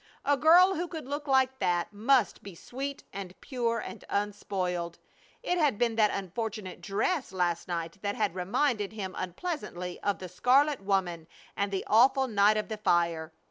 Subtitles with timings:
[0.25, 4.97] A girl who could look like that must be sweet and pure and unspoiled.
[5.43, 10.27] It had been that unfortunate dress last night that had reminded him unpleasantly of the
[10.27, 13.31] scarlet woman and the awful night of the fire.